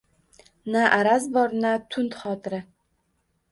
Na 0.75 0.83
araz 0.99 1.27
bor, 1.37 1.55
na 1.61 1.75
tund 1.93 2.19
xotira. 2.25 2.65